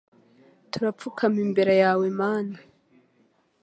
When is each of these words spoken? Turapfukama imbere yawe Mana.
Turapfukama 0.71 1.39
imbere 1.45 1.73
yawe 1.83 2.05
Mana. 2.19 2.57